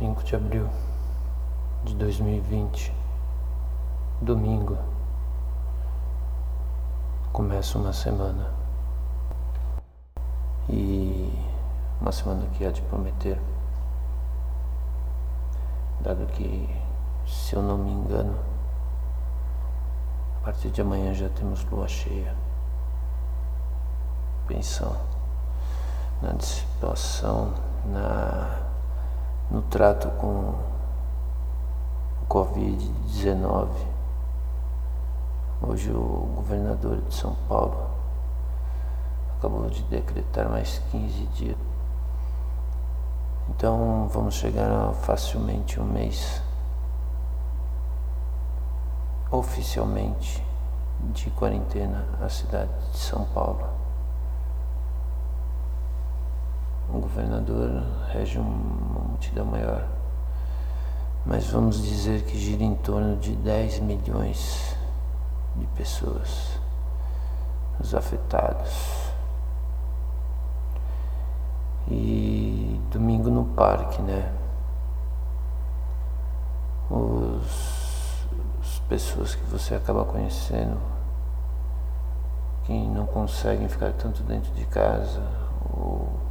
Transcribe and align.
5 0.00 0.24
de 0.24 0.34
abril 0.34 0.66
de 1.84 1.94
2020, 1.94 2.90
domingo. 4.22 4.78
Começa 7.34 7.76
uma 7.76 7.92
semana. 7.92 8.50
E 10.70 11.30
uma 12.00 12.10
semana 12.12 12.46
que 12.54 12.64
há 12.64 12.70
de 12.70 12.80
prometer. 12.80 13.38
Dado 16.00 16.26
que, 16.28 16.74
se 17.26 17.54
eu 17.54 17.60
não 17.60 17.76
me 17.76 17.90
engano, 17.90 18.38
a 20.40 20.44
partir 20.46 20.70
de 20.70 20.80
amanhã 20.80 21.12
já 21.12 21.28
temos 21.28 21.62
lua 21.64 21.86
cheia. 21.86 22.34
Pensão 24.48 24.96
na 26.22 26.32
dissipação, 26.32 27.52
na 27.84 28.70
no 29.50 29.62
trato 29.62 30.08
com 30.20 30.54
o 32.22 32.26
Covid-19. 32.28 33.68
Hoje 35.60 35.90
o 35.90 36.32
governador 36.36 37.00
de 37.02 37.12
São 37.12 37.34
Paulo 37.48 37.90
acabou 39.36 39.68
de 39.68 39.82
decretar 39.84 40.48
mais 40.48 40.78
15 40.92 41.26
dias. 41.34 41.56
Então 43.48 44.08
vamos 44.12 44.34
chegar 44.34 44.70
a 44.70 44.92
facilmente 44.92 45.80
um 45.80 45.84
mês 45.84 46.40
oficialmente 49.32 50.44
de 51.12 51.28
quarentena 51.30 52.04
a 52.22 52.28
cidade 52.28 52.70
de 52.92 52.98
São 52.98 53.24
Paulo. 53.26 53.80
o 56.92 56.99
governador 57.10 57.82
rege 58.12 58.38
uma 58.38 59.00
multidão 59.08 59.44
maior, 59.44 59.84
mas 61.26 61.48
vamos 61.48 61.82
dizer 61.82 62.22
que 62.22 62.38
gira 62.38 62.62
em 62.62 62.76
torno 62.76 63.16
de 63.16 63.34
10 63.34 63.80
milhões 63.80 64.76
de 65.56 65.66
pessoas, 65.68 66.58
os 67.80 67.94
afetados. 67.94 69.10
E 71.88 72.80
domingo 72.92 73.28
no 73.28 73.44
parque, 73.44 74.00
né? 74.02 74.32
Os, 76.88 78.24
as 78.62 78.78
pessoas 78.88 79.34
que 79.34 79.42
você 79.44 79.74
acaba 79.74 80.04
conhecendo 80.04 80.78
que 82.64 82.72
não 82.72 83.06
conseguem 83.06 83.68
ficar 83.68 83.92
tanto 83.92 84.22
dentro 84.22 84.52
de 84.52 84.64
casa 84.66 85.20
ou 85.74 86.29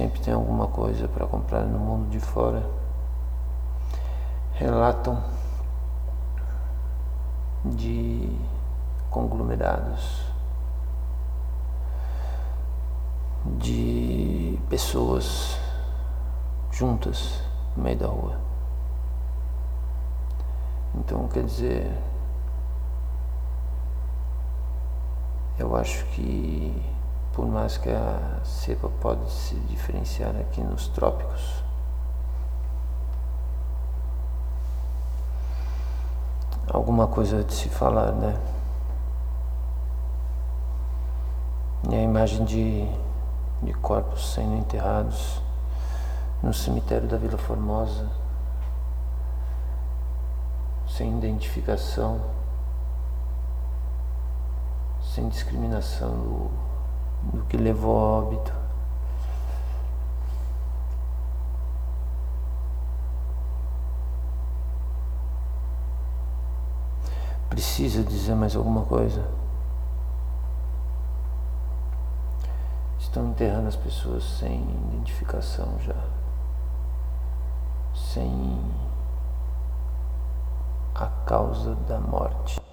sempre 0.00 0.18
tem 0.20 0.32
alguma 0.32 0.66
coisa 0.66 1.06
para 1.06 1.26
comprar 1.26 1.60
no 1.60 1.78
mundo 1.78 2.08
de 2.08 2.18
fora, 2.18 2.64
relatam 4.54 5.22
de 7.66 8.34
conglomerados, 9.10 10.22
de 13.58 14.58
pessoas 14.70 15.60
juntas 16.70 17.42
no 17.76 17.82
meio 17.82 17.98
da 17.98 18.06
rua. 18.06 18.40
Então, 20.94 21.28
quer 21.28 21.44
dizer, 21.44 21.94
eu 25.58 25.76
acho 25.76 26.06
que 26.06 26.99
por 27.40 27.48
mais 27.48 27.78
que 27.78 27.88
a 27.88 28.44
cepa 28.44 28.90
pode 29.00 29.30
se 29.30 29.54
diferenciar 29.60 30.36
aqui 30.36 30.60
nos 30.60 30.88
trópicos, 30.88 31.64
alguma 36.70 37.06
coisa 37.06 37.42
de 37.42 37.54
se 37.54 37.70
falar, 37.70 38.12
né? 38.12 38.38
E 41.88 41.94
a 41.94 42.02
imagem 42.02 42.44
de, 42.44 42.86
de 43.62 43.72
corpos 43.72 44.34
sendo 44.34 44.56
enterrados 44.56 45.40
no 46.42 46.52
cemitério 46.52 47.08
da 47.08 47.16
Vila 47.16 47.38
Formosa, 47.38 48.06
sem 50.86 51.16
identificação, 51.16 52.20
sem 55.14 55.26
discriminação 55.30 56.10
do 56.10 56.69
do 57.22 57.42
que 57.44 57.56
levou 57.56 57.96
a 57.98 58.18
óbito. 58.18 58.60
Precisa 67.48 68.02
dizer 68.04 68.34
mais 68.34 68.54
alguma 68.54 68.84
coisa? 68.84 69.28
Estão 72.98 73.28
enterrando 73.30 73.68
as 73.68 73.76
pessoas 73.76 74.22
sem 74.22 74.62
identificação 74.92 75.78
já, 75.80 75.96
sem 77.92 78.60
a 80.94 81.06
causa 81.26 81.74
da 81.88 81.98
morte. 81.98 82.69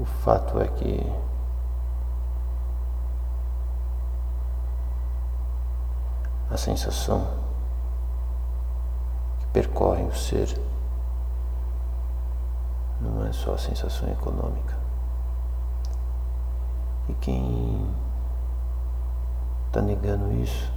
O 0.00 0.04
fato 0.04 0.60
é 0.60 0.68
que 0.68 1.12
a 6.50 6.56
sensação 6.56 7.26
que 9.40 9.46
percorre 9.48 10.04
o 10.04 10.14
ser 10.14 10.56
não 13.00 13.26
é 13.26 13.32
só 13.32 13.54
a 13.54 13.58
sensação 13.58 14.08
econômica. 14.08 14.76
E 17.08 17.14
quem 17.14 17.92
está 19.66 19.82
negando 19.82 20.32
isso 20.32 20.72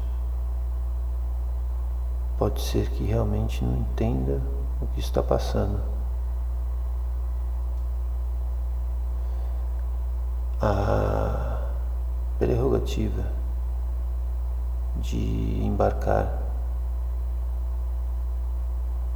pode 2.38 2.60
ser 2.60 2.90
que 2.90 3.04
realmente 3.04 3.64
não 3.64 3.78
entenda 3.78 4.42
o 4.82 4.88
que 4.88 5.00
está 5.00 5.22
passando. 5.22 6.01
A 10.62 11.60
prerrogativa 12.38 13.24
de 14.98 15.64
embarcar 15.64 16.40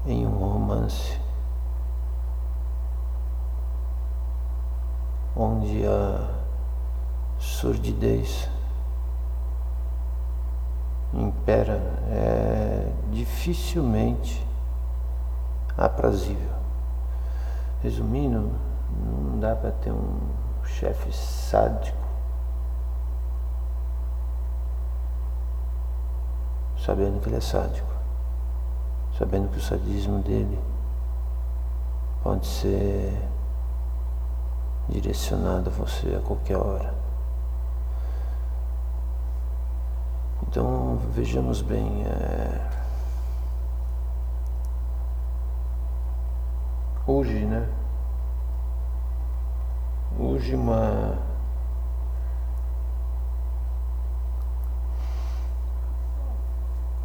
em 0.08 0.26
um 0.26 0.32
romance 0.32 1.20
onde 5.36 5.86
a 5.86 6.28
surdidez 7.38 8.50
impera 11.14 11.80
é 12.10 12.92
dificilmente 13.12 14.46
aprazível. 15.78 16.56
Resumindo, 17.84 18.52
não 18.98 19.40
dá 19.40 19.56
para 19.56 19.72
ter 19.72 19.92
um 19.92 20.45
chefe 20.68 21.12
sádico, 21.12 21.98
sabendo 26.78 27.22
que 27.22 27.30
ele 27.30 27.38
é 27.38 27.42
sádico, 27.42 27.92
sabendo 29.18 29.50
que 29.50 29.58
o 29.58 29.62
sadismo 29.62 30.20
dele 30.20 30.60
pode 32.24 32.46
ser 32.46 33.14
direcionado 34.90 35.70
a 35.70 35.74
você 35.74 36.16
a 36.16 36.20
qualquer 36.20 36.58
hora. 36.58 36.94
Então 40.48 40.98
vejamos 41.12 41.62
bem. 41.62 42.04
É... 42.06 42.70
Hoje, 47.08 47.46
né? 47.46 47.68
Uma 50.36 51.18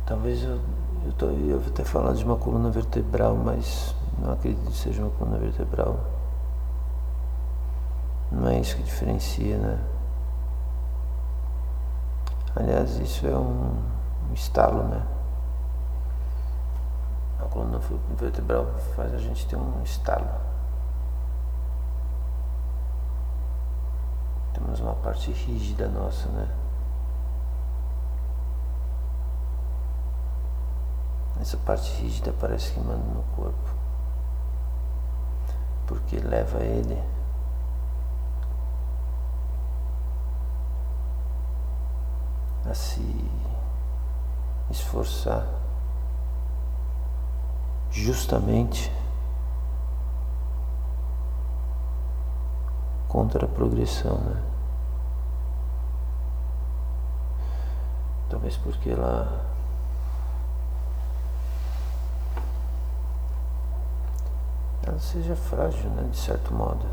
talvez 0.05 0.43
eu, 0.43 0.61
eu, 1.07 1.13
tô, 1.13 1.27
eu 1.27 1.61
vou 1.61 1.69
até 1.73 1.85
falar 1.85 2.15
de 2.15 2.25
uma 2.25 2.37
coluna 2.37 2.69
vertebral, 2.69 3.37
mas 3.37 3.95
não 4.19 4.33
acredito 4.33 4.69
que 4.69 4.77
seja 4.77 5.03
uma 5.03 5.11
coluna 5.13 5.39
vertebral. 5.39 6.01
Não 8.33 8.49
é 8.49 8.59
isso 8.59 8.77
que 8.77 8.83
diferencia, 8.83 9.57
né? 9.57 9.79
Aliás, 12.57 12.99
isso 12.99 13.25
é 13.25 13.37
um, 13.37 13.73
um 14.29 14.35
estalo, 14.35 14.83
né? 14.89 15.01
A 17.39 17.45
coluna 17.45 17.79
vertebral 18.19 18.67
faz 18.97 19.15
a 19.15 19.19
gente 19.19 19.47
ter 19.47 19.57
um 19.57 19.81
estalo. 19.85 20.29
Temos 24.53 24.81
uma 24.81 24.95
parte 24.95 25.31
rígida 25.33 25.89
nossa, 25.89 26.29
né? 26.29 26.49
Essa 31.41 31.57
parte 31.57 31.91
rígida 32.03 32.35
parece 32.39 32.73
que 32.73 32.81
manda 32.81 32.99
no 32.99 33.23
corpo. 33.35 33.71
Porque 35.87 36.17
leva 36.19 36.59
ele 36.59 37.03
a 42.69 42.75
se 42.75 43.03
esforçar 44.71 45.47
justamente 47.91 48.93
contra 53.11 53.45
a 53.45 53.49
progressão, 53.49 54.19
né? 54.19 54.41
Talvez 58.31 58.57
porque 58.57 58.91
ela 58.91 59.45
ela 64.87 64.99
seja 65.01 65.35
frágil, 65.35 65.91
né, 65.91 66.09
de 66.09 66.17
certo 66.17 66.55
modo. 66.55 66.87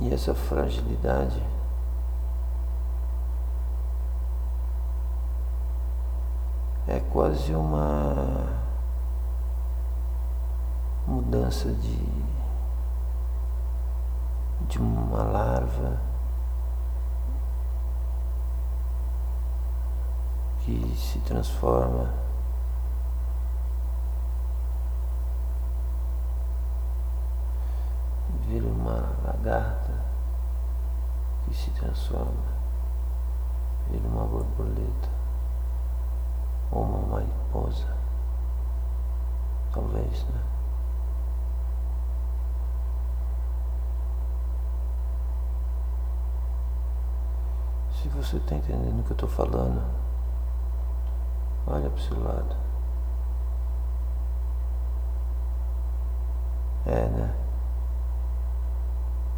E 0.00 0.12
essa 0.14 0.34
fragilidade 0.34 1.42
é 6.86 7.00
quase 7.12 7.52
uma 7.52 8.63
mudança 11.24 11.70
de, 11.70 11.98
de 14.68 14.78
uma 14.78 15.22
larva 15.22 15.98
que 20.60 20.94
se 20.96 21.18
transforma 21.20 22.12
vira 28.46 28.66
uma 28.66 29.08
lagarta 29.24 29.92
que 31.46 31.54
se 31.54 31.70
transforma 31.70 32.54
vira 33.90 34.06
uma 34.08 34.24
borboleta 34.26 35.08
ou 36.70 36.82
uma 36.82 37.16
mariposa 37.16 37.96
talvez 39.72 40.24
né 40.24 40.54
se 48.04 48.08
você 48.10 48.36
está 48.36 48.54
entendendo 48.54 49.00
o 49.00 49.02
que 49.02 49.12
eu 49.12 49.14
estou 49.14 49.28
falando 49.30 49.82
Olha 51.66 51.88
para 51.88 52.02
seu 52.02 52.22
lado. 52.22 52.54
É, 56.84 57.08
né? 57.08 57.34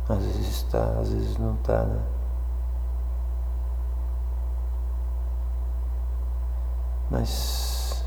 Às 0.08 0.18
vezes 0.18 0.48
está, 0.48 0.82
às 1.00 1.12
vezes 1.12 1.38
não 1.38 1.54
está, 1.54 1.84
né? 1.84 2.02
Mas 7.08 8.04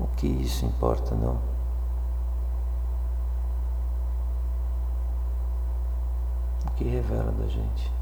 o 0.00 0.06
que 0.16 0.26
isso 0.26 0.64
importa 0.64 1.14
não? 1.14 1.38
O 6.66 6.70
que 6.76 6.84
revela 6.84 7.30
da 7.32 7.46
gente? 7.46 7.99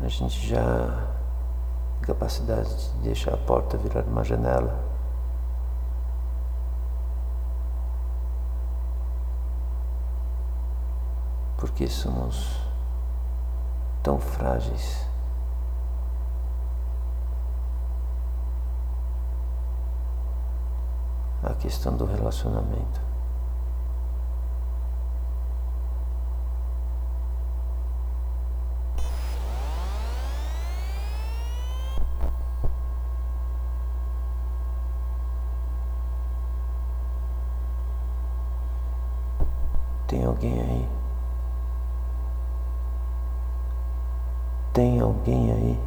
A 0.00 0.08
gente 0.08 0.46
já 0.46 1.06
tem 1.94 2.02
capacidade 2.02 2.68
de 2.74 2.98
deixar 3.00 3.34
a 3.34 3.36
porta 3.36 3.76
virar 3.76 4.04
uma 4.04 4.22
janela. 4.22 4.78
Porque 11.56 11.88
somos 11.88 12.56
tão 14.02 14.20
frágeis. 14.20 15.04
A 21.42 21.54
questão 21.54 21.96
do 21.96 22.04
relacionamento. 22.04 23.00
Tem 40.08 40.24
alguém 40.24 40.58
aí? 40.58 40.88
Tem 44.72 45.00
alguém 45.00 45.52
aí? 45.52 45.78